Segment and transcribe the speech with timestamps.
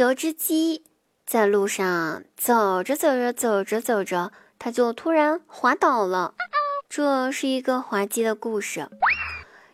[0.00, 0.82] 有只鸡
[1.26, 6.32] 在路上走着走着走着走着，它就突然滑倒了。
[6.88, 8.88] 这是一个滑稽的故事。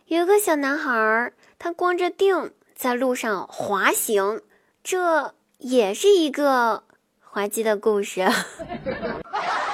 [0.07, 4.41] 有个小男孩，他光着腚在路上滑行，
[4.83, 6.83] 这也是一个
[7.21, 8.27] 滑稽的故事。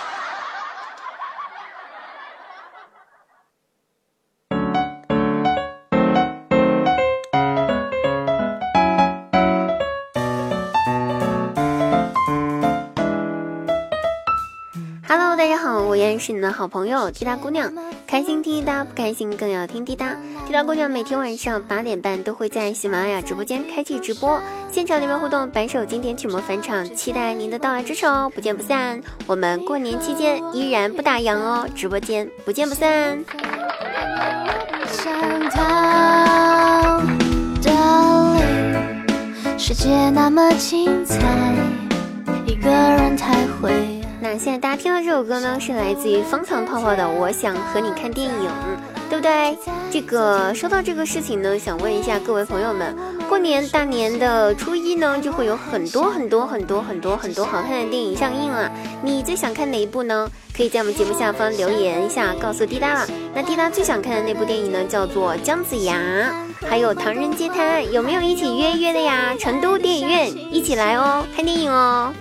[15.43, 17.69] 大家好，我依然是你的好朋友滴答姑娘，
[18.07, 20.15] 开心听滴答，不开心更要听滴答。
[20.47, 24.39] 滴答姑娘每天晚上八点半都会在喜马拉雅直播间开启直播，
[24.71, 29.01] 现场留言互动，百首经典曲目返场，期待您的到来支持哦，不见不散。
[29.27, 33.21] 我们过年期间依然不打烊哦，直播间不见不散。
[39.57, 41.19] 世界那么精彩，
[42.45, 43.92] 一个人太会。
[44.39, 48.49] 现在大家听到这首歌呢，是来自于方糖泡泡的《我想和你看电影》，
[49.09, 49.57] 对不对？
[49.91, 52.95] 这个说到这个事情呢，想问一下各位朋友们，
[53.29, 58.71] 过年大年的初一呢，就会有很多很多很多很多很多好看的电影上映啊！
[59.03, 60.27] 你最想看哪一部呢？
[60.55, 63.07] 可以在我们节目下方留言一下，告诉滴答了。
[63.35, 65.95] 那滴答最想看的那部电影呢，叫做《姜子牙》，
[66.67, 69.35] 还有《唐人街探案》，有没有一起约约的呀？
[69.39, 72.11] 成都电影院一起来哦，看电影哦。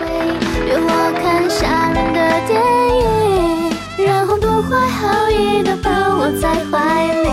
[0.00, 2.60] 约我看下面的电
[2.98, 7.28] 影，然后不怀好意的抱我在怀里。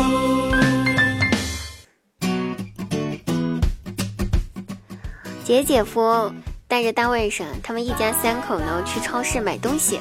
[5.43, 6.31] 姐姐夫
[6.67, 9.99] 带着大外甥，他们一家三口呢去超市买东西，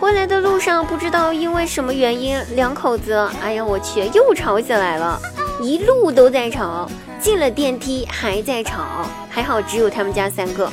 [0.00, 5.20] 回来的路上不知道因为什么原因，两口子，哎呀我去，又吵起来了，
[5.60, 6.88] 一路都在吵，
[7.20, 10.70] 进了电梯还在吵，还好只有他们家三个。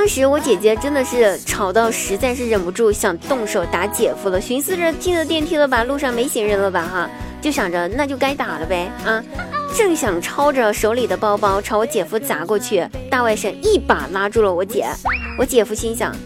[0.00, 7.10] 当时我姐姐真的是吵到实在是忍不住想动手打姐夫了，寻思着进了电梯了吧，路上没行人了吧哈，
[7.42, 9.22] 就想着那就该打了呗啊！
[9.76, 14.86] 正想抄着手里的包包朝我姐夫砸过去，大外甥一把拉住了我姐。
[15.38, 16.16] 我姐夫心想，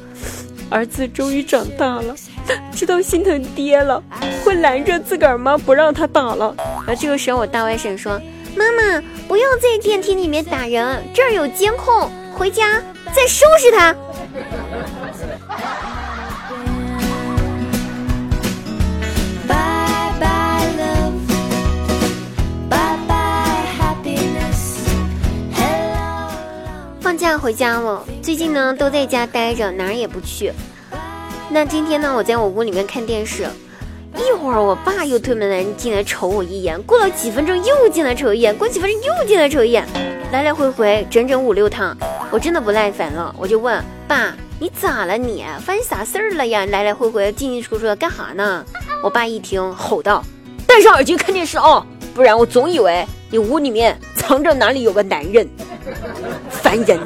[0.71, 2.15] 儿子终于长大了，
[2.73, 4.01] 知道心疼爹了，
[4.45, 5.59] 会拦着自个儿妈？
[5.59, 6.55] 不让他打了。
[6.87, 8.23] 而这个时候我大外甥说
[8.55, 12.81] ：“妈妈，不要在电梯里面打人，这儿有监控，回家。”
[13.15, 13.95] 再收拾他。
[27.01, 30.53] 放假回家了，最近呢都在家待着，哪儿也不去。
[31.51, 33.47] 那今天呢，我在我屋里面看电视，
[34.17, 39.87] 一会儿我爸又推门来进来瞅我一眼，过了几分钟又进来瞅一眼，过几分钟又进来瞅一眼，
[40.33, 41.97] 来来回回整整五六趟。
[42.35, 45.17] 我真的不耐烦了，我就问爸：“你咋了？
[45.17, 46.67] 你发生啥事儿了呀？
[46.67, 48.67] 来来回回进进出出的干哈呢？”
[49.05, 50.21] 我爸一听，吼道
[50.67, 55.49] ：“戴上耳机看电视啊，不然我总以为你屋里面藏着哪里有个男人，
[56.51, 56.99] 烦人。”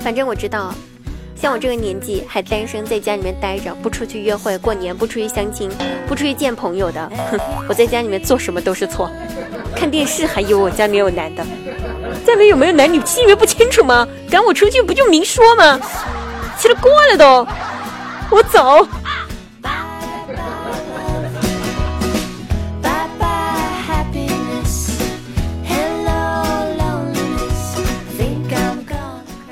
[0.00, 0.74] 反正我知道，
[1.44, 5.70] 像我这个年纪还单身，在家里面待着，不出去约会，过年不出去相亲，
[6.08, 7.38] 不出去见朋友的，哼，
[7.68, 9.10] 我在家里面做什么都是错。
[9.76, 11.44] 看电视还以为我家里面有男的，
[12.24, 14.08] 家里面有没有男女心里面不清楚吗？
[14.30, 15.78] 赶我出去不就明说吗？
[16.58, 17.46] 奇了怪了都，
[18.30, 18.88] 我走。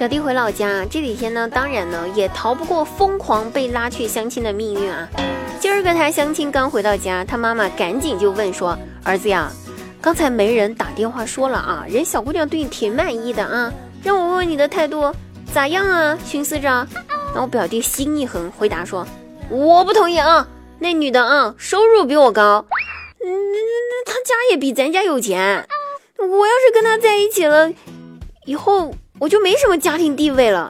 [0.03, 5.09] 表弟回老家这几天呢，当然呢也逃不过疯狂被拉去相亲的命运啊。
[5.61, 9.53] 今儿个他相亲刚回到家，他妈妈赶紧就问说：“儿子呀。”
[10.03, 15.15] 刚才没人打电话说了啊，人小姑娘对你挺满意的啊，让我问问你的态度
[15.55, 16.19] 咋样啊？
[16.27, 16.85] 寻思着，
[17.33, 19.07] 那我表弟心一横，回答说
[19.51, 20.49] ：“我不同意啊，
[20.81, 22.67] 那女的啊，收入比我高，
[23.21, 25.65] 那那那她家也比咱家有钱，
[26.19, 27.71] 我要是跟她在一起了，
[28.47, 30.69] 以后我就没什么家庭地位了。”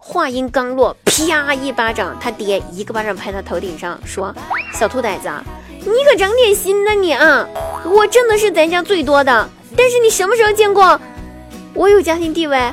[0.00, 4.34] 话音刚落，啪一巴掌，他爹一个巴掌拍他头顶上，说
[4.72, 5.28] ：“小兔崽子。”
[5.84, 7.46] 你可长点心呐你啊！
[7.84, 9.46] 我挣的是咱家最多的，
[9.76, 10.98] 但是你什么时候见过
[11.74, 12.56] 我有家庭地位？
[12.56, 12.72] 家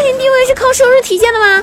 [0.00, 1.62] 庭地位是靠收入体现的吗？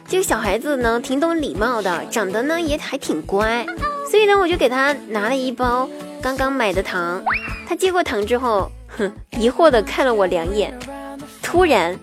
[0.11, 3.65] 这个小孩子呢挺懂礼貌的，长得呢也还挺乖，
[4.09, 5.87] 所以呢我就给他拿了一包
[6.21, 7.23] 刚刚买的糖。
[7.65, 9.09] 他接过糖之后，哼，
[9.39, 10.77] 疑惑的看了我两眼，
[11.41, 11.97] 突然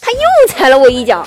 [0.00, 1.26] 他又踩了我一脚。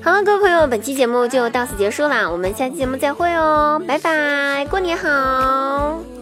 [0.00, 6.17] 好了，各位朋友，本期节目就到此结束啦，我们下期节目再会哦，拜拜，过年好。